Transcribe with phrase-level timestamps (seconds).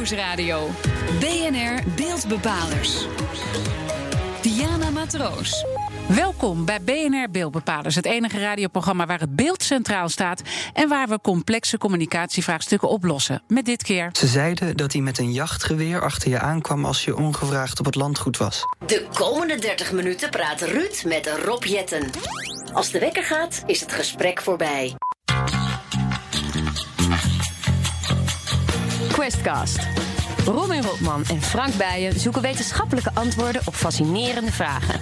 [0.00, 0.68] Nieuwsradio.
[1.18, 3.06] BNR Beeldbepalers.
[4.42, 5.64] Diana Matroos.
[6.08, 10.42] Welkom bij BNR Beeldbepalers, het enige radioprogramma waar het beeld centraal staat
[10.72, 13.42] en waar we complexe communicatievraagstukken oplossen.
[13.48, 14.08] Met dit keer.
[14.12, 17.94] Ze zeiden dat hij met een jachtgeweer achter je aankwam als je ongevraagd op het
[17.94, 18.62] landgoed was.
[18.86, 22.10] De komende 30 minuten praat Ruud met Rob Jetten.
[22.72, 24.96] Als de wekker gaat, is het gesprek voorbij.
[29.20, 29.78] Questcast.
[30.46, 35.00] Robin Rotman en Frank Bijen zoeken wetenschappelijke antwoorden op fascinerende vragen.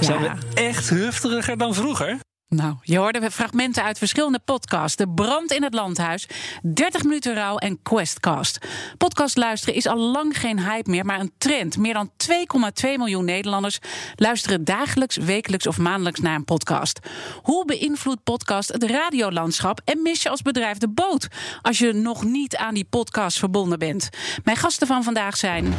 [0.00, 2.18] Zijn we echt hufteriger dan vroeger?
[2.48, 4.96] Nou, je hoorde fragmenten uit verschillende podcasts.
[4.96, 6.28] De brand in het landhuis,
[6.62, 8.58] 30 minuten rouw en Questcast.
[8.98, 11.76] Podcast luisteren is al lang geen hype meer, maar een trend.
[11.76, 13.78] Meer dan 2,2 miljoen Nederlanders
[14.14, 16.98] luisteren dagelijks, wekelijks of maandelijks naar een podcast.
[17.42, 21.28] Hoe beïnvloedt podcast het radiolandschap en mis je als bedrijf de boot
[21.62, 24.08] als je nog niet aan die podcast verbonden bent?
[24.44, 25.74] Mijn gasten van vandaag zijn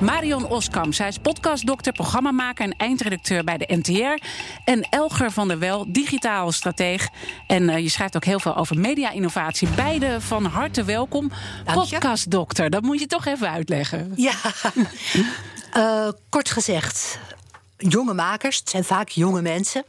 [0.00, 0.92] Marion Oskam.
[0.92, 4.26] Zij is podcastdokter, programmamaker en eindredacteur bij de NTR.
[4.64, 7.08] En Elger van der Wel, digitaal strateeg.
[7.46, 9.68] En uh, je schrijft ook heel veel over media-innovatie.
[9.68, 11.30] Beide van harte welkom.
[11.64, 14.12] Podcastdokter, dat moet je toch even uitleggen.
[14.16, 14.34] Ja,
[15.76, 17.18] uh, kort gezegd
[17.76, 19.84] jonge makers, het zijn vaak jonge mensen,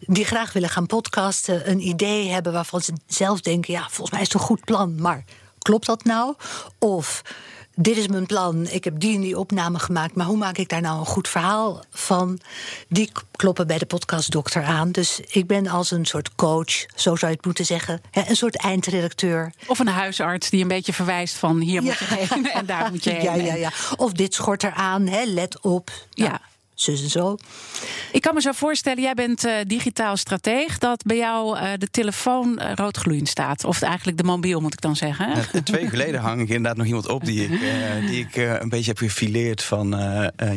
[0.00, 4.20] die graag willen gaan podcasten, een idee hebben waarvan ze zelf denken: ja, volgens mij
[4.20, 5.24] is het een goed plan, maar
[5.58, 6.34] klopt dat nou?
[6.78, 7.22] Of
[7.74, 10.68] dit is mijn plan, ik heb die en die opname gemaakt, maar hoe maak ik
[10.68, 12.38] daar nou een goed verhaal van?
[12.88, 14.92] Die kloppen bij de podcastdokter aan.
[14.92, 18.56] Dus ik ben als een soort coach, zo zou je het moeten zeggen, een soort
[18.56, 19.52] eindredacteur.
[19.66, 23.04] Of een huisarts die een beetje verwijst van hier moet je heen en daar moet
[23.04, 23.22] je heen.
[23.22, 23.70] Ja, ja, ja.
[23.96, 25.90] Of dit schort eraan, hè, let op.
[26.14, 26.40] Nou, ja
[26.74, 27.36] zus en zo.
[28.12, 31.90] Ik kan me zo voorstellen, jij bent uh, digitaal strateeg, dat bij jou uh, de
[31.90, 33.64] telefoon uh, roodgloeiend staat.
[33.64, 35.28] Of eigenlijk de mobiel, moet ik dan zeggen.
[35.28, 37.60] Ja, twee weken geleden hang ik inderdaad nog iemand op die ik,
[38.06, 39.88] die ik een beetje heb gefileerd van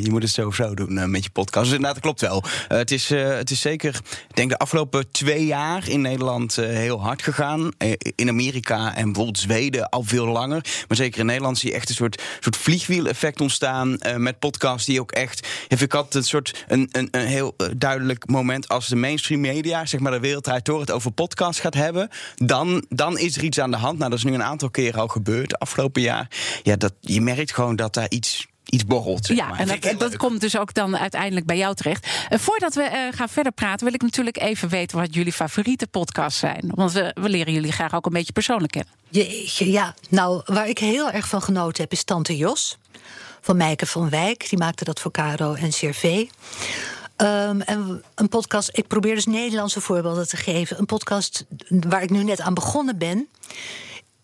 [0.02, 1.66] je moet het zo of zo doen met je podcast.
[1.66, 2.44] Dus inderdaad, dat klopt wel.
[2.67, 3.95] het, is, het is zeker,
[4.28, 7.72] ik denk de afgelopen twee jaar in Nederland heel hard gegaan.
[8.16, 10.66] in Amerika en bijvoorbeeld Zweden al veel langer.
[10.88, 15.02] Maar zeker in Nederland zie je echt een soort, soort vliegwiel-effect ontstaan met podcasts die
[15.02, 15.48] ook echt.
[15.67, 19.86] Ik had een soort een, een, een heel eh, duidelijk moment als de mainstream media,
[19.86, 23.60] zeg maar de wereldrijd door het over podcast gaat hebben, dan, dan is er iets
[23.60, 23.98] aan de hand.
[23.98, 26.28] Nou, dat is nu een aantal keren al gebeurd afgelopen jaar.
[26.64, 29.28] Ja, dat, je merkt gewoon dat daar iets iets borrelt.
[29.28, 32.08] ja, en dat, dat komt dus ook dan uiteindelijk bij jou terecht.
[32.30, 35.88] Uh, voordat we uh, gaan verder praten, wil ik natuurlijk even weten wat jullie favoriete
[35.88, 36.72] podcasts zijn.
[36.76, 38.94] Want we, we leren jullie graag ook een beetje persoonlijk kennen.
[39.10, 39.96] Jeetje, ja.
[40.10, 42.78] Nou, waar ik heel erg van genoten heb, is Tante Jos
[43.48, 44.50] van Meike van Wijk.
[44.50, 46.04] Die maakte dat voor Caro en CRV.
[47.18, 50.80] Um, en een podcast, ik probeer dus Nederlandse voorbeelden te geven.
[50.80, 53.28] Een podcast waar ik nu net aan begonnen ben,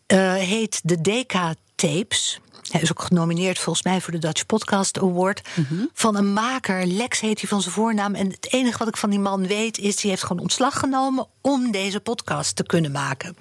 [0.08, 1.34] uh, heet de DK
[1.76, 2.40] Tapes.
[2.72, 5.42] Hij is ook genomineerd volgens mij voor de Dutch Podcast Award.
[5.56, 5.90] Mm -hmm.
[5.94, 8.16] Van een maker, Lex heet hij van zijn voornaam.
[8.16, 10.02] En het enige wat ik van die man weet is...
[10.02, 13.38] hij heeft gewoon ontslag genomen om deze podcast te kunnen maken.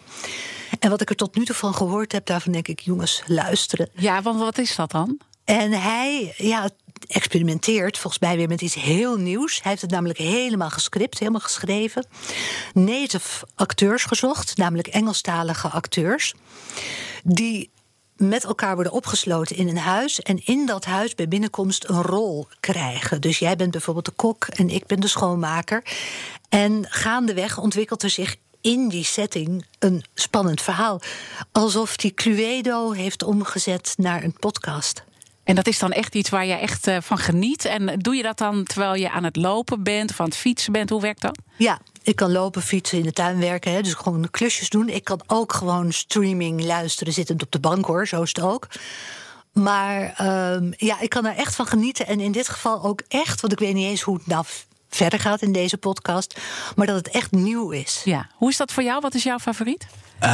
[0.78, 2.80] En wat ik er tot nu toe van gehoord heb, daarvan denk ik...
[2.80, 3.88] jongens, luisteren.
[3.92, 5.20] Ja, want wat is dat dan?
[5.44, 6.70] En hij ja,
[7.06, 9.62] experimenteert volgens mij weer met iets heel nieuws.
[9.62, 12.06] Hij heeft het namelijk helemaal gescript, helemaal geschreven.
[12.74, 16.34] Native acteurs gezocht, namelijk Engelstalige acteurs.
[17.24, 17.70] Die
[18.16, 22.48] met elkaar worden opgesloten in een huis en in dat huis bij binnenkomst een rol
[22.60, 23.20] krijgen.
[23.20, 25.82] Dus jij bent bijvoorbeeld de kok en ik ben de schoonmaker.
[26.48, 31.00] En gaandeweg ontwikkelt er zich in die setting een spannend verhaal.
[31.52, 35.02] Alsof die Cluedo heeft omgezet naar een podcast.
[35.44, 37.64] En dat is dan echt iets waar je echt uh, van geniet.
[37.64, 40.72] En doe je dat dan terwijl je aan het lopen bent of aan het fietsen
[40.72, 40.90] bent?
[40.90, 41.38] Hoe werkt dat?
[41.56, 43.72] Ja, ik kan lopen, fietsen, in de tuin werken.
[43.72, 44.88] Hè, dus gewoon klusjes doen.
[44.88, 48.08] Ik kan ook gewoon streaming luisteren zittend op de bank hoor.
[48.08, 48.68] Zo is het ook.
[49.52, 50.14] Maar
[50.54, 52.06] um, ja, ik kan er echt van genieten.
[52.06, 54.44] En in dit geval ook echt, want ik weet niet eens hoe het nou
[54.96, 56.40] verder gaat in deze podcast.
[56.76, 58.02] Maar dat het echt nieuw is.
[58.04, 59.00] Ja, hoe is dat voor jou?
[59.00, 59.86] Wat is jouw favoriet?
[60.22, 60.28] Uh,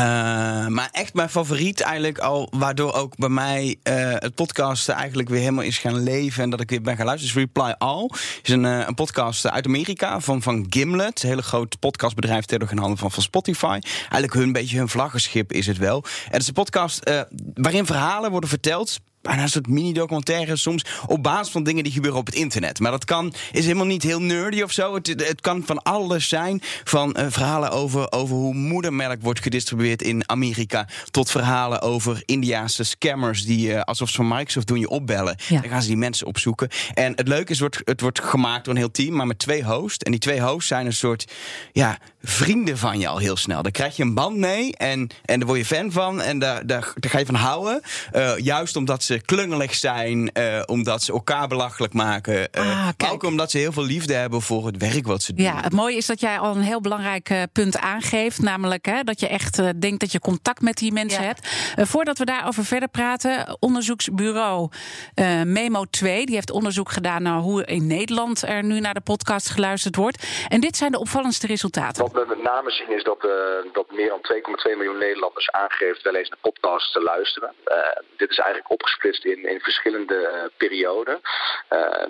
[0.67, 5.41] maar echt mijn favoriet eigenlijk al, waardoor ook bij mij uh, het podcasten eigenlijk weer
[5.41, 7.35] helemaal is gaan leven en dat ik weer ben gaan luisteren.
[7.37, 8.11] is Reply All
[8.43, 12.71] is een, uh, een podcast uit Amerika van, van Gimlet, een hele groot podcastbedrijf tegen
[12.71, 13.79] in handen van, van Spotify.
[14.01, 16.05] Eigenlijk hun beetje hun vlaggenschip is het wel.
[16.05, 17.11] En het is een podcast
[17.55, 22.21] waarin verhalen worden verteld bijna een soort mini-documentaire, soms op basis van dingen die gebeuren
[22.21, 22.81] op het internet.
[22.81, 24.95] Maar dat kan, is helemaal niet heel nerdy of zo.
[24.95, 26.61] Het, het kan van alles zijn.
[26.85, 30.89] Van eh, verhalen over, over hoe moedermelk wordt gedistribueerd in Amerika.
[31.11, 35.37] Tot verhalen over Indiaanse scammers die uh, alsof ze van Microsoft doen je opbellen.
[35.49, 35.61] Ja.
[35.61, 36.69] Dan gaan ze die mensen opzoeken.
[36.95, 39.39] En het leuke is, het wordt, het wordt gemaakt door een heel team, maar met
[39.39, 40.05] twee hosts.
[40.05, 41.33] En die twee hosts zijn een soort
[41.73, 41.99] ja,
[42.29, 43.63] vrienden van je al heel snel.
[43.63, 46.21] Daar krijg je een band mee en, en daar word je fan van.
[46.21, 47.81] En daar, daar, daar ga je van houden.
[48.17, 52.35] Uh, juist omdat ze klungelig zijn, uh, omdat ze elkaar belachelijk maken.
[52.35, 52.47] Uh,
[52.79, 55.45] Ah, maar ook omdat ze heel veel liefde hebben voor het werk wat ze doen.
[55.45, 58.43] Ja, het mooie is dat jij al een heel belangrijk eh, punt aangeeft.
[58.43, 61.27] Namelijk hè, dat je echt eh, denkt dat je contact met die mensen Ja.
[61.27, 61.49] hebt.
[61.77, 64.69] Eh, voordat we daarover verder praten, onderzoeksbureau
[65.15, 66.27] eh, Memo 2...
[66.27, 70.27] die heeft onderzoek gedaan naar hoe in Nederland er nu naar de podcast geluisterd wordt.
[70.49, 72.05] En dit zijn de opvallendste resultaten.
[72.19, 76.15] We met name zien is dat, eh, dat meer dan 2,2 miljoen Nederlanders aangeeft wel
[76.15, 77.55] eens naar podcasts te luisteren.
[77.65, 81.21] Eh, dit is eigenlijk opgesplitst in, in verschillende eh, perioden.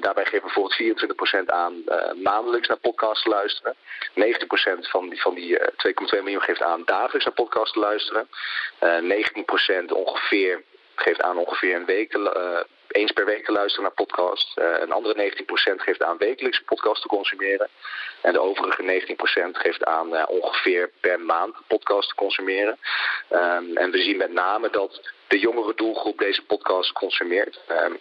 [0.01, 1.85] Daarbij geeft bijvoorbeeld 24% aan
[2.23, 3.75] maandelijks naar podcasts te luisteren.
[4.15, 8.29] 90% van die, van die eh, 2,2 miljoen geeft aan dagelijks naar podcasts te luisteren.
[8.79, 10.63] Eh 19% ongeveer
[10.95, 14.55] geeft aan ongeveer een week te, eens per week te luisteren naar podcasts.
[14.55, 17.69] Eh, een andere 19% geeft aan wekelijks podcasts te consumeren.
[18.23, 22.79] En de overige 19% geeft aan eh, ongeveer per maand podcast te consumeren.
[23.29, 27.61] Ehm, en we zien met name dat de jongere doelgroep deze podcast consumeert.
[27.67, 27.95] Ehm,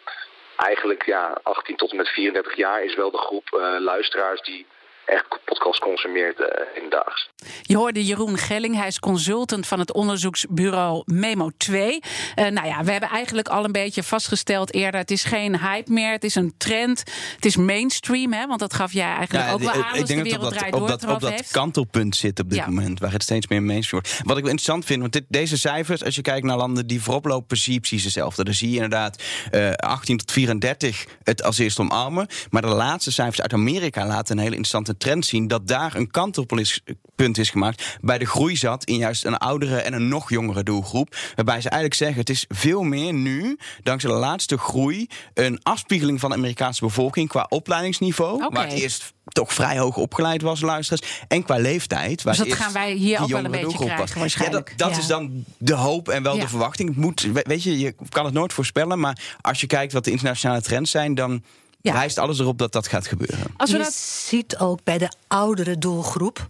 [0.57, 4.65] eigenlijk ja, 18 tot en met 34 jaar is wel de groep eh, luisteraars die
[5.07, 7.29] echt podcast consumeert eh, in daags.
[7.61, 11.99] Je hoorde Jeroen Gelling, hij is consultant van het onderzoeksbureau Memo 2.
[12.35, 14.99] Eh, nou ja, we hebben eigenlijk al een beetje vastgesteld eerder...
[14.99, 17.03] het is geen hype meer, het is een trend.
[17.35, 19.83] Het is mainstream, hè, want dat gaf jij eigenlijk ook wel aan...
[19.83, 22.65] als de dat wereld op draait dat, op dat, op kantelpunt zit op dit Ja.
[22.65, 24.19] moment, waar het steeds meer mainstream wordt.
[24.23, 27.01] Wat ik wel interessant vind, want dit, deze cijfers, als je kijkt naar landen die
[27.01, 28.43] voorop lopen, zie je precies hetzelfde.
[28.43, 32.27] Dan zie je inderdaad eh 18 tot 34 het als eerste omarmen.
[32.49, 36.11] Maar de laatste cijfers uit Amerika laten een hele interessante trend zien dat daar een
[36.11, 37.97] kantelpunt is gemaakt.
[38.01, 41.15] Bij de groei zat in juist een oudere en een nog jongere doelgroep.
[41.35, 46.19] Waarbij ze eigenlijk zeggen: het is veel meer nu, dankzij de laatste groei, een afspiegeling
[46.19, 48.33] van de Amerikaanse bevolking qua opleidingsniveau.
[48.43, 48.53] Oké.
[48.55, 51.21] Waar het eerst toch vrij hoog opgeleid was, luisteraars.
[51.27, 52.23] En qua leeftijd.
[52.23, 54.13] Waar Dus dat gaan wij hier ook wel een beetje krijgen was.
[54.13, 54.69] waarschijnlijk.
[54.69, 55.01] Ja, dat dat Ja.
[55.01, 56.41] is dan de hoop en wel Ja.
[56.41, 56.89] de verwachting.
[56.89, 58.99] Het moet, we- weet je, je kan het nooit voorspellen.
[58.99, 61.43] Maar als je kijkt wat de internationale trends zijn, dan
[61.81, 61.93] Ja.
[61.93, 63.53] wijst alles erop dat dat gaat gebeuren.
[63.57, 63.93] Als we je dat...
[63.93, 66.47] ziet ook bij de oudere doelgroep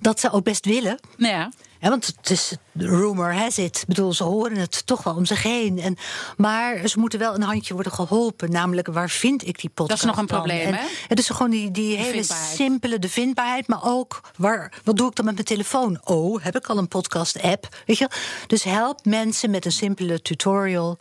[0.00, 0.98] dat ze ook best willen.
[1.16, 1.50] Nou ja,
[1.80, 3.76] Ja, want het is rumor has it.
[3.80, 5.78] Ik bedoel, ze horen het toch wel om zich heen.
[5.78, 5.96] En,
[6.36, 8.50] maar ze moeten wel een handje worden geholpen.
[8.50, 10.36] Namelijk, waar vind ik die podcast nog een dan?
[10.36, 10.84] probleem, En hè?
[11.08, 12.24] Het is gewoon die, die hele
[12.54, 13.66] simpele, de vindbaarheid.
[13.66, 16.00] Maar ook, waar, wat doe ik dan met mijn telefoon?
[16.04, 17.68] Oh, heb ik al een podcast-app?
[17.86, 18.08] Weet je?
[18.46, 20.98] Dus help mensen met een simpele tutorial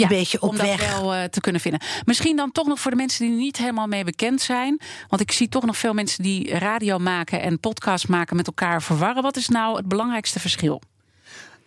[0.00, 0.90] ja, een beetje op om weg.
[0.90, 1.80] dat wel eh, te kunnen vinden.
[2.04, 4.80] Misschien dan toch nog voor de mensen die niet helemaal mee bekend zijn.
[5.08, 8.82] Want ik zie toch nog veel mensen die radio maken en podcast maken met elkaar
[8.82, 9.22] verwarren.
[9.22, 10.80] Wat is nou het belangrijkste verschil?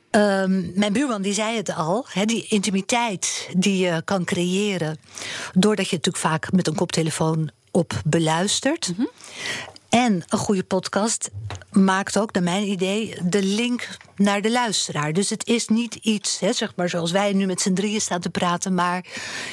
[0.10, 4.98] Ehm, mijn buurman die zei het al, die intimiteit die je kan creëren.
[5.54, 8.94] doordat je natuurlijk vaak met een koptelefoon op beluistert.
[9.90, 11.30] En een goede podcast
[11.72, 15.14] maakt ook, naar mijn idee, de link naar de luisteraar.
[15.14, 18.20] Dus het is niet iets, hè, zeg maar, zoals wij nu met z'n drieën staan
[18.22, 18.74] te praten.
[18.74, 19.06] Maar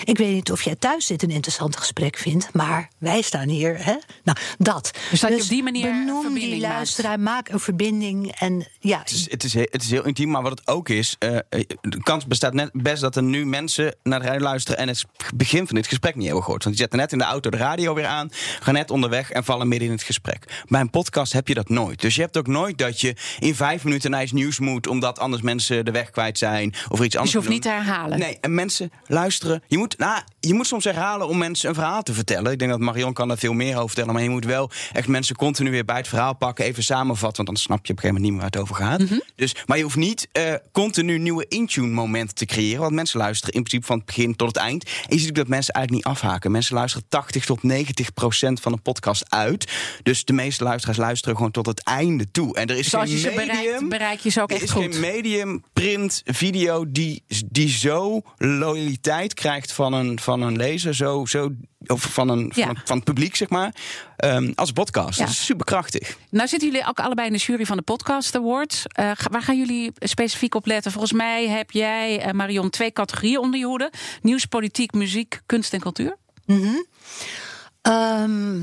[0.04, 2.52] ik weet niet of jij thuis dit een interessant gesprek vindt.
[2.52, 3.94] Maar wij staan hier, hè?
[4.24, 4.90] Nou, dat.
[5.10, 6.72] Dus dat je op die manier benoem die maakt.
[6.72, 8.32] luisteraar, maak een verbinding.
[8.38, 10.88] En ja, Het is, het, is, he- het is heel intiem, maar wat het ook
[10.88, 11.16] is...
[11.18, 11.42] eh, eh,
[11.80, 14.78] de kans bestaat net best dat er nu mensen naar de radio luisteren...
[14.80, 15.04] en het
[15.34, 16.64] begin van dit gesprek niet hebben gehoord.
[16.64, 18.28] Want die zetten net in de auto de radio weer aan...
[18.60, 20.62] gaan net onderweg en vallen midden in het gesprek.
[20.66, 22.00] Bij een podcast heb je dat nooit.
[22.00, 24.86] Dus je hebt ook nooit dat je in vijf minuten naar iets nieuws moet...
[24.86, 27.62] omdat anders mensen de weg kwijt zijn of er iets Dus anders je hoeft niet
[27.62, 28.18] te herhalen.
[28.18, 29.62] Nee, en mensen luisteren.
[29.66, 32.52] Je moet, nou, je moet soms herhalen om mensen een verhaal te vertellen.
[32.52, 34.12] Ik denk dat Marion kan daar veel meer over vertellen.
[34.12, 36.64] Maar je moet wel echt mensen continu weer bij het verhaal pakken.
[36.64, 38.74] Even samenvatten, want dan snap je op een gegeven moment niet meer waar het over
[38.74, 39.10] gaat.
[39.10, 39.20] Mhm.
[39.36, 42.80] dus, maar je hoeft niet eh, continu nieuwe in-tune momenten te creëren.
[42.80, 44.84] Want mensen luisteren in principe van het begin tot het eind.
[44.84, 46.50] En je ziet ook dat mensen eigenlijk niet afhaken.
[46.50, 49.72] Mensen luisteren 80 tot 90 procent van een podcast uit.
[50.02, 52.54] Dus de meeste luisteraars luisteren gewoon tot het einde toe.
[52.56, 55.00] En er is Dus als je geen ze bereikt, bereik je ook Er is geen
[55.00, 61.50] medium, print, video die, die zo loyaliteit krijgt van een, van een lezer, zo, zo,
[61.86, 62.66] of van, een, Ja.
[62.66, 63.74] van, van het publiek, zeg maar,
[64.16, 65.18] ehm, als podcast.
[65.18, 65.24] Ja.
[65.24, 66.16] Dat is superkrachtig.
[66.30, 68.86] Nou zitten jullie ook allebei in de jury van de Podcast Awards.
[68.86, 70.92] Eh, waar gaan jullie specifiek op letten?
[70.92, 73.92] Volgens mij heb jij, eh, Marion, twee categorieën onder je hoede.
[74.22, 76.16] Nieuws, politiek, muziek, kunst en cultuur.
[77.82, 78.62] Ehm,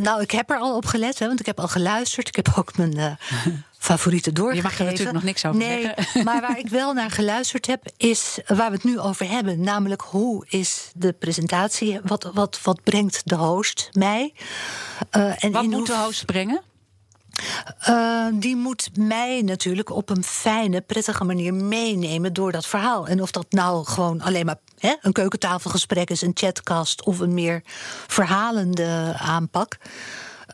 [0.00, 2.28] nou, ik heb er al op gelet, hè, want ik heb al geluisterd.
[2.28, 3.12] Ik heb ook mijn, eh,
[3.80, 4.70] favorieten doorgegeven.
[4.70, 6.24] Je mag er natuurlijk nog niks over nee, zeggen.
[6.28, 9.60] maar waar ik wel naar geluisterd heb, is waar we het nu over hebben.
[9.60, 12.00] Namelijk, hoe is de presentatie?
[12.04, 14.34] Wat, wat, wat brengt de host mij?
[15.16, 16.62] Uh, en wat moet de host brengen?
[17.88, 23.06] Uh, die moet mij natuurlijk op een fijne, prettige manier meenemen door dat verhaal.
[23.06, 27.34] En of dat nou gewoon alleen maar hè, een keukentafelgesprek is, een chatcast of een
[27.34, 27.62] meer
[28.06, 29.78] verhalende aanpak.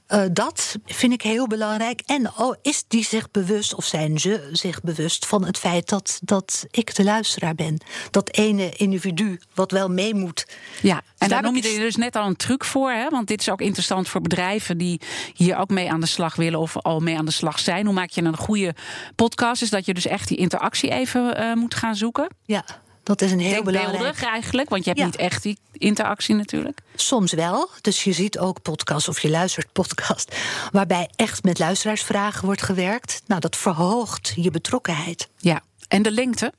[0.09, 2.03] Uh, dat vind ik heel belangrijk.
[2.07, 6.19] En oh, is die zich bewust, of zijn ze zich bewust van het feit dat,
[6.23, 7.81] dat ik de luisteraar ben?
[8.11, 10.47] Dat ene individu wat wel mee moet.
[10.83, 12.91] Ja, en daar daar noem je er dus net al een truc voor.
[12.91, 13.09] Hè?
[13.09, 15.01] Want dit is ook interessant voor bedrijven die
[15.35, 17.85] hier ook mee aan de slag willen of al mee aan de slag zijn.
[17.85, 18.75] Hoe maak je een goede
[19.15, 19.63] podcast?
[19.63, 22.29] Is dat je dus echt die interactie even eh, moet gaan zoeken.
[22.45, 22.65] Ja,
[23.07, 24.23] dat is een heel belangrijk.
[24.23, 25.07] Eigenlijk, want je hebt Ja.
[25.07, 26.81] niet echt die interactie natuurlijk.
[26.95, 27.71] Soms wel.
[27.81, 30.37] Dus je ziet ook podcasts of je luistert podcast
[30.73, 33.23] waarbij echt met luisteraarsvragen wordt gewerkt.
[33.27, 35.29] Nou, dat verhoogt je betrokkenheid.
[35.39, 36.53] Ja, en de lengte?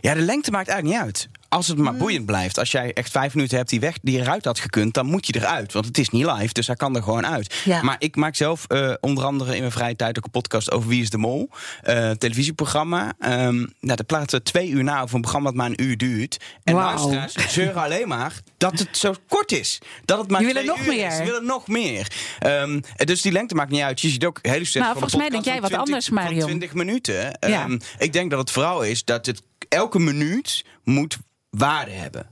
[0.00, 1.28] Ja, de lengte maakt eigenlijk niet uit.
[1.50, 1.84] Als het Mm.
[1.84, 2.58] maar boeiend blijft.
[2.58, 5.34] Als jij echt vijf minuten hebt die, weg, die eruit had gekund, dan moet je
[5.36, 5.72] eruit.
[5.72, 7.54] Want het is niet live, dus hij kan er gewoon uit.
[7.64, 7.82] Ja.
[7.82, 10.88] Maar ik maak zelf eh, onder andere in mijn vrije tijd ook een podcast over
[10.88, 11.50] Wie is de Mol.
[11.82, 13.12] Eh, televisieprogramma.
[13.18, 15.96] Ehm nou, dat plaatsen we twee uur na over een programma dat maar een uur
[15.96, 16.36] duurt.
[16.64, 19.78] En luisteraars zeuren alleen maar dat het zo kort is.
[20.04, 21.06] Dat het maar Die willen nog meer.
[21.06, 21.16] is.
[21.16, 22.06] Ze willen nog meer.
[22.38, 24.00] Ehm, dus die lengte maakt niet uit.
[24.00, 26.38] Je ziet ook hele sets Nou, van volgens mij denk jij wat 20 anders, Marion.
[26.40, 27.14] Van 20 minuten.
[27.40, 27.62] Ja.
[27.64, 31.18] Ehm, ik denk dat het vooral is dat het elke minuut moet
[31.50, 32.26] waarde hebben.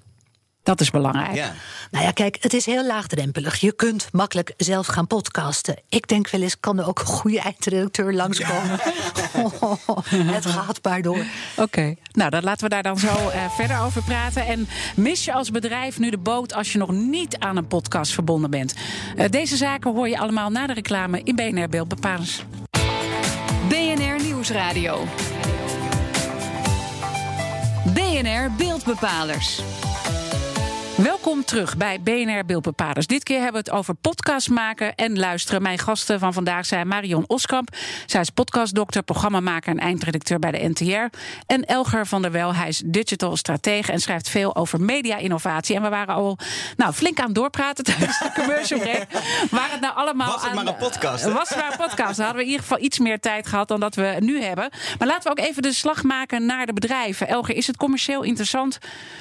[0.68, 1.34] Dat is belangrijk.
[1.34, 1.52] Ja.
[1.90, 3.56] Nou ja, kijk, het is heel laagdrempelig.
[3.56, 5.76] Je kunt makkelijk zelf gaan podcasten.
[5.88, 8.78] Ik denk wel eens, kan er ook een goede eindredacteur langskomen.
[10.34, 11.24] het gaat maar door.
[11.56, 14.46] Oké, nou dan laten we daar dan zo eh, verder over praten.
[14.46, 18.12] En mis je als bedrijf nu de boot als je nog niet aan een podcast
[18.12, 18.74] verbonden bent?
[19.16, 22.42] Eh, deze zaken hoor je allemaal na de reclame in BNR Beeldbepalers.
[23.68, 25.06] BNR Nieuwsradio.
[28.18, 29.62] BNR Beeldbepalers.
[31.02, 33.06] Welkom terug bij BNR Beeldbepalers.
[33.06, 35.62] Dit keer hebben we het over podcast maken en luisteren.
[35.62, 37.76] Mijn gasten van vandaag zijn Marion Oskamp.
[38.06, 41.16] Zij is podcastdokter, programmamaker en eindredacteur bij de NTR.
[41.46, 42.54] En Elger van der Wel.
[42.54, 45.76] Hij is digital stratege en schrijft veel over media-innovatie.
[45.76, 46.38] En we waren al
[46.76, 49.06] nou, flink aan het doorpraten tijdens de commercial break.
[49.50, 51.32] Waar het nou allemaal Was het aan- maar een podcast, hè?
[51.32, 52.16] Was het maar een podcast.
[52.16, 54.70] Dan hadden we in ieder geval iets meer tijd gehad dan dat we nu hebben.
[54.98, 57.28] Maar laten we ook even de slag maken naar de bedrijven.
[57.28, 58.78] Elger, is het commercieel interessant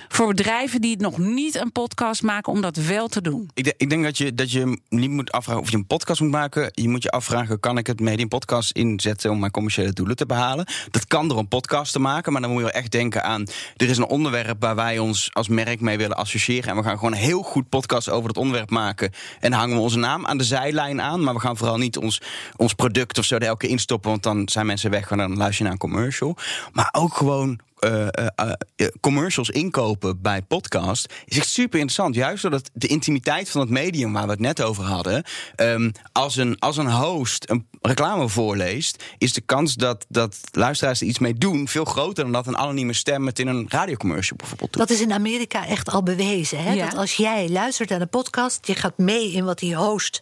[0.07, 3.49] voor bedrijven die nog niet een podcast maken om dat wel te doen?
[3.53, 6.21] Ik, de- ik denk dat je, dat je niet moet afvragen of je een podcast
[6.21, 6.69] moet maken.
[6.73, 10.25] Je moet je afvragen, kan ik het medium podcast inzetten om mijn commerciële doelen te
[10.25, 10.67] behalen?
[10.91, 13.45] Dat kan door een podcast te maken, maar dan moet je wel echt denken aan...
[13.75, 16.69] er is een onderwerp waar wij ons als merk mee willen associëren...
[16.69, 19.11] en we gaan gewoon een heel goed podcast over dat onderwerp maken...
[19.39, 21.23] en hangen we onze naam aan de zijlijn aan...
[21.23, 22.21] maar we gaan vooral niet ons,
[22.55, 24.09] ons product of zo er elke instoppen...
[24.09, 26.37] want dan zijn mensen weg en dan luister je naar een commercial.
[26.71, 32.15] Maar ook gewoon eh, eh, eh, commercials inkopen bij podcast is echt super interessant.
[32.15, 35.23] Juist doordat de intimiteit van het medium waar we het net over hadden.
[35.55, 41.01] ehm, als, een, als een host een reclame voorleest, is de kans dat, dat luisteraars
[41.01, 44.37] er iets mee doen veel groter dan dat een anonieme stem het in een radiocommercial
[44.37, 44.87] bijvoorbeeld doet.
[44.87, 46.63] Dat is in Amerika echt al bewezen.
[46.63, 46.73] Hè?
[46.73, 46.85] Ja.
[46.85, 50.21] Dat als jij luistert naar een podcast, je gaat mee in wat die host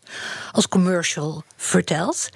[0.51, 2.29] als commercial vertelt.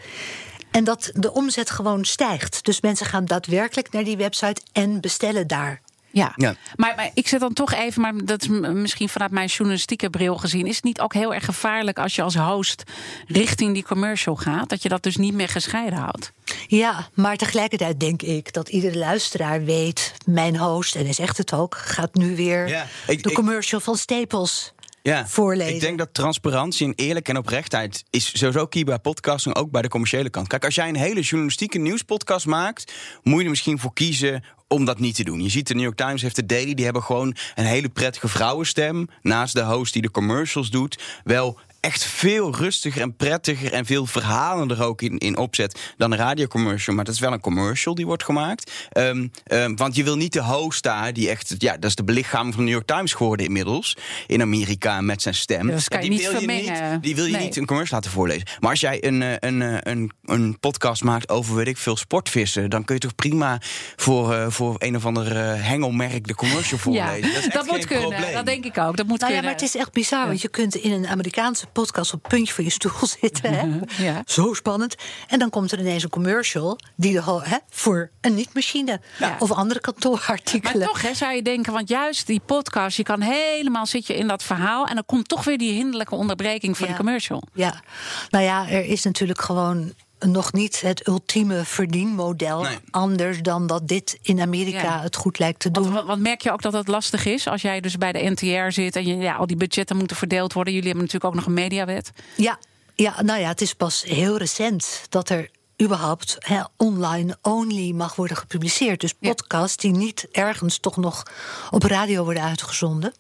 [0.72, 2.66] En dat de omzet gewoon stijgt.
[2.66, 5.82] Dus mensen gaan daadwerkelijk naar die website en bestellen daar.
[6.12, 6.56] Ja, Ja.
[6.76, 10.38] Maar, maar ik zit dan toch even, maar dat is misschien vanuit mijn journalistieke bril
[10.38, 12.84] gezien, is het niet ook heel erg gevaarlijk als je als host
[13.28, 16.32] richting die commercial gaat, dat je dat dus niet meer gescheiden houdt?
[16.68, 20.14] Ja, maar tegelijkertijd denk ik dat iedere luisteraar weet...
[20.26, 23.80] mijn host, en hij zegt het ook, gaat nu weer Ja, ik- de ik- commercial
[23.80, 25.74] van Staples ja, voorlezen.
[25.74, 29.82] Ik denk dat transparantie en eerlijk en oprechtheid is sowieso key bij podcasting, ook bij
[29.82, 30.48] de commerciële kant.
[30.48, 34.86] Kijk, als jij een hele journalistieke nieuwspodcast maakt, moet je er misschien voor kiezen om
[34.86, 35.44] dat niet te doen.
[35.44, 38.28] Je ziet de New York Times heeft de Daily, die hebben gewoon een hele prettige
[38.28, 43.86] vrouwenstem naast de host die de commercials doet, wel echt veel rustiger en prettiger en
[43.86, 46.96] veel verhalender ook in, in opzet dan een radiocommercial.
[46.96, 48.72] Maar dat is wel een commercial die wordt gemaakt.
[48.90, 52.04] Ehm, ehm, want je wil niet de host daar, die echt, ja, dat is de
[52.04, 55.68] belichaming van de New York Times geworden inmiddels in Amerika met zijn stem.
[55.68, 56.92] Dat kan je die niet wil vermengen.
[56.92, 57.44] niet, die wil je Nee.
[57.44, 58.48] niet een commercial laten voorlezen.
[58.60, 61.98] Maar als jij een, eh, een, eh, een, een podcast maakt over, weet ik veel,
[61.98, 63.62] sportvissen, dan kun je toch prima
[63.96, 67.16] voor, eh, voor een of ander eh, hengelmerk de commercial voorlezen.
[67.16, 68.10] Ja, dat is echt dat moet kunnen.
[68.10, 68.34] probleem.
[68.34, 68.98] Dat denk ik ook.
[68.98, 71.68] Dat moet Nou ja, maar het is echt bizar, want je kunt in een Amerikaanse
[71.72, 73.54] podcast op het puntje van je stoel zitten.
[73.54, 73.68] Hè?
[74.06, 74.22] Ja.
[74.26, 74.96] Zo spannend.
[75.28, 79.36] En dan komt er ineens een commercial die de, hè, voor een niet-machine Ja.
[79.40, 80.88] of andere Maar kantoorartikelen.
[80.88, 84.28] toch hè, zou je denken, want juist die podcast, je kan helemaal zit je in
[84.28, 86.94] dat verhaal en dan komt toch weer die hinderlijke onderbreking van Ja.
[86.94, 87.44] die commercial.
[87.54, 87.82] Ja,
[88.30, 92.62] nou ja, er is natuurlijk gewoon nog niet het ultieme verdienmodel.
[92.62, 92.78] Nee.
[92.92, 95.02] Anders dan dat dit in Amerika Ja.
[95.02, 95.92] het goed lijkt te doen.
[96.06, 98.96] Want, merk je ook dat het lastig is als jij dus bij de NTR zit
[98.96, 100.74] en je, ja, al die budgetten moeten verdeeld worden?
[100.74, 102.12] Jullie hebben natuurlijk ook nog een mediawet.
[102.36, 102.60] Ja,
[102.96, 105.50] ja, nou ja, het is pas heel recent dat er
[105.82, 109.02] überhaupt hè, online only mag worden gepubliceerd.
[109.02, 109.30] Dus Ja.
[109.30, 111.24] podcasts die niet ergens toch nog
[111.70, 113.14] op radio worden uitgezonden.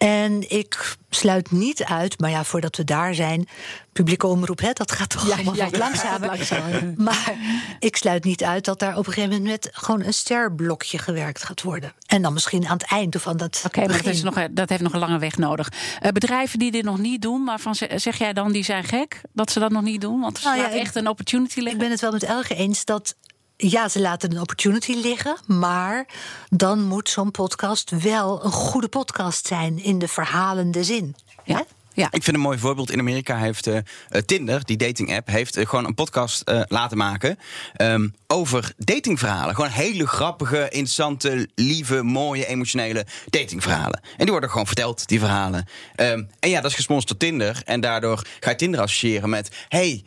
[0.00, 3.48] En ik sluit niet uit, maar ja, voordat we daar zijn,
[3.92, 6.26] publieke omroep, hè, dat gaat toch Ja, allemaal ja, wat ja, langzamer.
[6.26, 6.92] langzamer.
[6.96, 7.34] Maar
[7.78, 11.44] ik sluit niet uit dat daar op een gegeven moment met gewoon een sterblokje gewerkt
[11.44, 11.92] gaat worden.
[12.06, 13.62] En dan misschien aan het eind of aan dat.
[13.66, 15.68] Oké, maar dat, is nog, dat heeft nog een lange weg nodig.
[16.00, 19.20] Eh, bedrijven die dit nog niet doen, waarvan ze- zeg jij dan die zijn gek
[19.32, 20.20] dat ze dat nog niet doen?
[20.20, 21.72] Want er Nou echt een opportunity liggen.
[21.74, 23.14] Ik ben het wel met Elge eens dat.
[23.60, 26.06] Ja, ze laten een opportunity liggen, maar
[26.48, 31.16] dan moet zo'n podcast wel een goede podcast zijn in de verhalende zin.
[31.44, 31.56] Ja.
[31.56, 31.62] Hè?
[31.92, 32.08] Ja.
[32.10, 32.90] Ik vind een mooi voorbeeld.
[32.90, 36.60] In Amerika heeft eh, eh, Tinder, die dating app, heeft eh, gewoon een podcast eh,
[36.68, 37.38] laten maken
[37.76, 39.54] ehm, over datingverhalen.
[39.54, 44.00] Gewoon hele grappige, interessante, lieve, mooie, emotionele datingverhalen.
[44.02, 45.64] En die worden gewoon verteld, die verhalen.
[45.94, 47.62] Ehm, en ja, dat is gesponsord door Tinder.
[47.64, 49.56] En daardoor ga je Tinder associëren met...
[49.68, 50.04] Hey,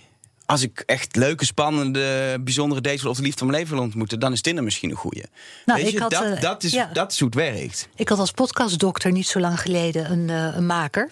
[0.54, 3.86] als ik echt leuke, spannende, bijzondere dates wil of de liefde van mijn leven wil
[3.86, 5.24] ontmoeten, dan is Tinder misschien een goeie.
[5.66, 6.90] Nou, Weet ik je, had, dat, eh, dat, is, ja.
[6.94, 7.88] dat is hoe het werkt.
[7.96, 11.10] Ik had als podcastdokter niet zo lang geleden een, eh, een maker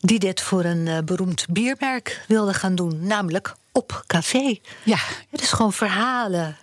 [0.00, 4.58] die dit voor een eh, beroemd biermerk wilde gaan doen, namelijk op café.
[4.84, 4.98] Ja.
[5.30, 6.56] Het is gewoon verhalen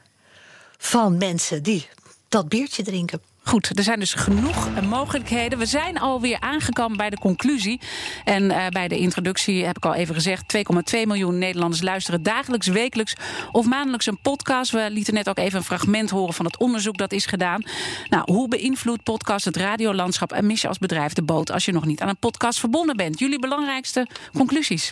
[0.78, 1.88] van mensen die
[2.30, 3.22] dat biertje drinken.
[3.50, 5.60] Goed, er zijn dus genoeg eh, mogelijkheden.
[5.60, 7.80] We zijn alweer aangekomen bij de conclusie.
[8.24, 10.58] En eh, bij de introductie heb ik al even gezegd...
[10.58, 10.62] 2,2
[11.04, 13.16] miljoen Nederlanders luisteren dagelijks, wekelijks
[13.52, 14.72] of maandelijks een podcast.
[14.72, 17.64] We lieten net ook even een fragment horen van het onderzoek dat is gedaan.
[18.10, 20.32] Nou, hoe beïnvloedt podcast het radiolandschap...
[20.32, 22.96] en mis je als bedrijf de boot als je nog niet aan een podcast verbonden
[22.96, 23.20] bent?
[23.20, 24.92] Jullie belangrijkste conclusies?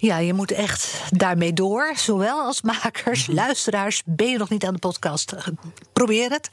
[0.00, 1.92] Ja, je moet echt daarmee door.
[1.96, 4.02] Zowel als makers, luisteraars.
[4.04, 5.34] Ben je nog niet aan de podcast?
[5.92, 6.48] Probeer het.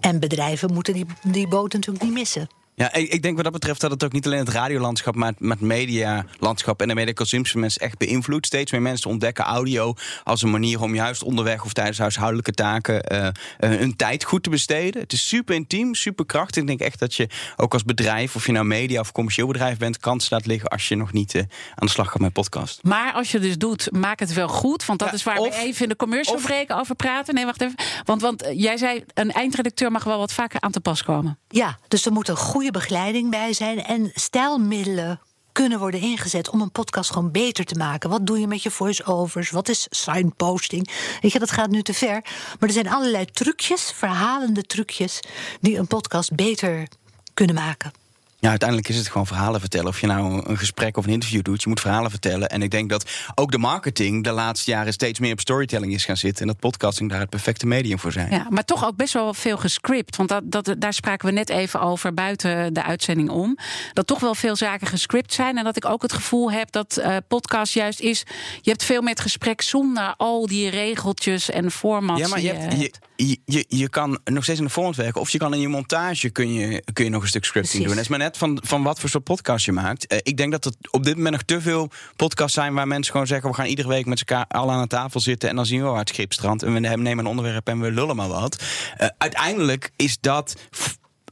[0.00, 2.48] En bedrijven moeten die, die boot natuurlijk niet missen.
[2.76, 5.28] Ja, ik, ik denk wat dat betreft dat het ook niet alleen het radiolandschap, maar
[5.30, 8.46] het, maar het medialandschap en de mediaconsumptie van mensen echt beïnvloedt.
[8.46, 13.02] Steeds meer mensen ontdekken audio als een manier om juist onderweg of tijdens huishoudelijke taken
[13.02, 15.00] eh, eh, hun tijd goed te besteden.
[15.02, 16.62] Het is super intiem, super krachtig.
[16.62, 19.78] Ik denk echt dat je ook als bedrijf, of je nou media of commercieel bedrijf
[19.78, 21.40] bent, kansen laat liggen als je nog niet eh,
[21.74, 22.82] aan de slag gaat met podcast.
[22.82, 24.84] Maar als je dus doet, maak het wel goed.
[24.84, 27.34] Want dat Ja, is waar of- we even in de commercial break over praten.
[27.34, 27.74] Nee, wacht even.
[28.04, 31.38] Want, want jij zei, een eindredacteur mag wel wat vaker aan te pas komen.
[31.48, 33.84] Ja, dus er moet een goede begeleiding bij zijn.
[33.84, 35.20] En stijlmiddelen
[35.52, 38.10] kunnen worden ingezet om een podcast gewoon beter te maken.
[38.10, 39.50] Wat doe je met je voice-overs?
[39.50, 40.90] Wat is signposting?
[41.20, 42.20] Weet je, dat gaat nu te ver.
[42.58, 45.20] Maar er zijn allerlei trucjes, verhalende trucjes...
[45.60, 46.88] die een podcast beter
[47.34, 48.03] kunnen maken.
[48.44, 49.88] Ja, uiteindelijk is het gewoon verhalen vertellen.
[49.88, 52.48] Of je nou een gesprek of een interview doet, je moet verhalen vertellen.
[52.48, 56.04] En ik denk dat ook de marketing de laatste jaren steeds meer op storytelling is
[56.04, 56.40] gaan zitten.
[56.40, 58.30] En dat podcasting daar het perfecte medium voor zijn.
[58.30, 60.16] Ja, maar toch ook best wel veel gescript.
[60.16, 63.58] Want dat, dat, daar spraken we net even over buiten de uitzending om.
[63.92, 65.58] Dat toch wel veel zaken gescript zijn.
[65.58, 68.24] En dat ik ook het gevoel heb dat eh, podcast juist is...
[68.60, 72.20] je hebt veel met gesprek zonder al die regeltjes en formats.
[72.20, 75.20] Ja, maar je, hebt, je, je, je kan nog steeds in de format werken.
[75.20, 77.88] Of je kan in je montage kun je, kun je nog een stuk scripting Precies.
[77.88, 77.96] doen.
[77.96, 80.06] Het is maar net van, van wat voor soort podcast je maakt.
[80.06, 82.74] Eh, ik denk dat er op dit moment nog te veel podcasts zijn...
[82.74, 83.50] waar mensen gewoon zeggen...
[83.50, 85.48] we gaan iedere week met elkaar al aan de tafel zitten...
[85.48, 86.62] en dan zien we wel waar het schip strandt.
[86.62, 88.62] En we nemen een onderwerp en we lullen maar wat.
[88.96, 90.56] Eh, uiteindelijk is dat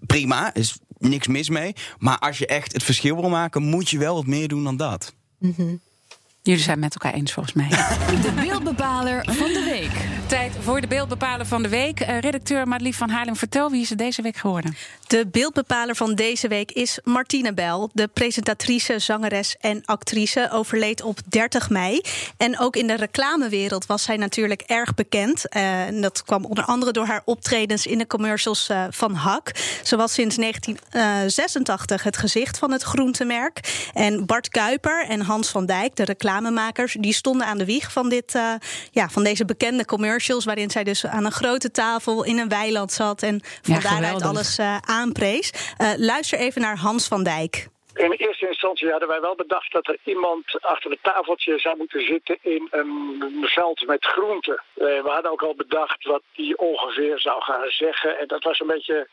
[0.07, 1.73] prima, is niks mis mee.
[1.99, 3.63] Maar als je echt het verschil wil maken...
[3.63, 5.15] moet je wel wat meer doen dan dat.
[6.43, 7.69] Jullie zijn het met elkaar eens volgens mij.
[8.23, 10.12] De beeldbepaler van de week.
[10.33, 12.01] Tijd voor de beeldbepaler van de week.
[12.01, 14.77] Eh, redacteur Madelief van Haarlem, vertel wie is er deze week geworden?
[15.07, 17.91] De beeldbepaler van deze week is Martine Bel.
[17.93, 22.01] De presentatrice, zangeres en actrice overleed op 30 mei.
[22.37, 25.49] En ook in de reclamewereld was zij natuurlijk erg bekend.
[25.49, 29.51] Eh, dat kwam onder andere door haar optredens in de commercials eh, van Hak.
[29.83, 33.89] Ze was sinds 1986 het gezicht van het groentemerk.
[33.95, 38.09] En Bart Kuiper en Hans van Dijk, de reclamemakers, die stonden aan de wieg van,
[38.09, 38.39] dit,
[38.91, 39.85] ja, van deze bekende
[40.23, 40.45] commercials.
[40.45, 43.23] Waarin zij dus aan een grote tafel in een weiland zat.
[43.23, 45.75] En van Ja, daaruit alles eh, aanprees.
[45.77, 47.71] Eh, luister even naar Hans van Dijk.
[47.95, 52.07] In eerste instantie hadden wij wel bedacht dat er iemand achter het tafeltje zou moeten
[52.07, 54.63] zitten in een veld met groenten.
[54.75, 58.19] Eh, we hadden ook al bedacht wat die ongeveer zou gaan zeggen.
[58.19, 59.09] En dat was een beetje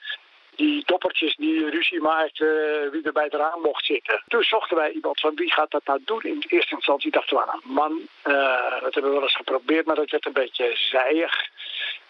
[0.60, 2.48] die doppertjes die ruzie maakten
[2.92, 4.24] wie er bij het raam mocht zitten.
[4.28, 6.22] Toen zochten wij iemand van wie gaat dat nou doen.
[6.24, 8.08] In eerste instantie dachten we aan een man.
[8.22, 11.34] Eh, dat hebben we wel eens geprobeerd, maar dat werd een beetje zijig.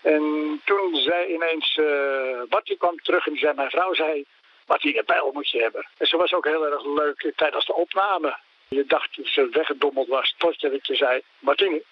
[0.02, 0.24] En
[0.66, 4.26] toen zei ineens, uh, kwam terug en zei, mijn vrouw zei...
[4.68, 5.88] Martine Bijl moet je hebben.
[5.98, 8.38] En ze was ook heel erg leuk tijdens de opname.
[8.68, 11.84] Je dacht dat ze weggedommeld was, tot je zei, Martine.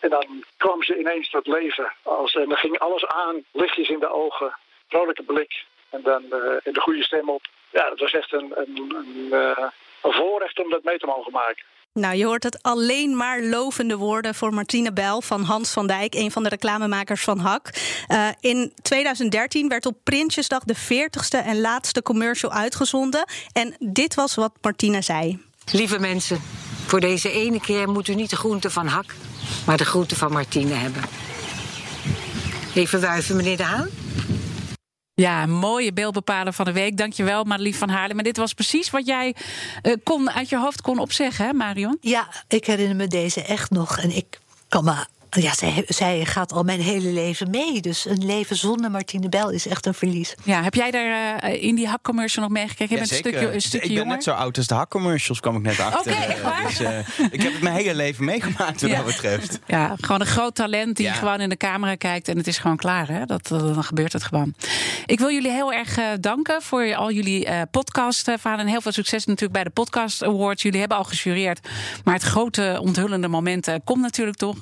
[0.00, 1.92] En dan kwam ze ineens tot leven.
[2.02, 4.56] Als, en dan ging alles aan, lichtjes in de ogen,
[4.88, 5.64] vrolijke blik.
[5.90, 6.30] En dan uh,
[6.74, 7.42] de goede stem op.
[7.70, 9.68] Ja, dat was echt een, een, een, uh,
[10.02, 11.64] een voorrecht om dat mee te mogen maken.
[11.96, 16.14] Nou, je hoort het alleen maar lovende woorden voor Martine Bel van Hans van Dijk,
[16.14, 17.70] een van de reclamemakers van Hak.
[18.08, 23.24] Uh, in 2013 werd op Prinsjesdag de 40ste en laatste commercial uitgezonden.
[23.52, 25.44] En dit was wat Martine zei.
[25.72, 26.40] Lieve mensen,
[26.86, 29.14] voor deze ene keer moet u niet de groente van Hak,
[29.66, 31.02] maar de groente van Martine hebben.
[32.74, 34.05] Even wuiven, meneer De Haan.
[35.22, 36.96] Ja, mooie beeldbepaler van de week.
[36.96, 38.14] Dankjewel, Madelief van Haarlem.
[38.14, 39.34] Maar dit was precies wat jij
[39.82, 41.98] uh, kon, uit je hoofd kon opzeggen, hè, Marion?
[42.00, 43.98] Ja, ik herinner me deze echt nog.
[43.98, 45.06] En ik kan me
[45.42, 47.80] ja, zij, zij, gaat al mijn hele leven mee.
[47.80, 50.34] Dus een leven zonder Martine Bel is echt een verlies.
[50.44, 52.94] Ja, heb jij daar uh, in die hakcommercial nog meegekeken?
[52.94, 54.14] Ja, een stukje, een stukje ik ben jonger.
[54.14, 56.12] net zo oud als de hakcommercials, kwam ik net achter.
[56.12, 56.66] Oké, okay, echt waar?
[56.66, 56.98] Dus, uh,
[57.30, 58.96] ik heb het mijn hele leven meegemaakt wat ja.
[58.96, 59.58] dat betreft.
[59.66, 61.12] Ja, gewoon een groot talent die ja.
[61.12, 63.08] gewoon in de camera kijkt en het is gewoon klaar.
[63.08, 63.24] Hè?
[63.24, 64.54] Dat, dan gebeurt het gewoon.
[65.06, 68.60] Ik wil jullie heel erg uh, danken voor al jullie podcastverhalen.
[68.60, 70.62] En heel veel succes natuurlijk bij de Podcast Awards.
[70.62, 71.68] Jullie hebben al gejureerd.
[72.04, 74.56] Maar het grote onthullende moment komt natuurlijk toch.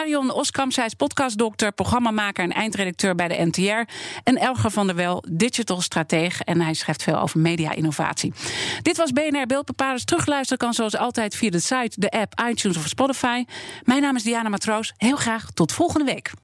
[0.00, 3.92] Marion Oskam, zij is podcastdokter, programmamaker en eindredacteur bij de NTR.
[4.22, 6.40] En Elger van der Wel, digital strateeg.
[6.40, 8.32] En hij schrijft veel over media-innovatie.
[8.82, 10.04] Dit was BNR Beeldbepalers.
[10.04, 13.44] Terugluisteren kan zoals altijd via de site, de app, iTunes of Spotify.
[13.82, 14.92] Mijn naam is Diana Matroos.
[14.96, 16.32] Heel graag tot volgende week.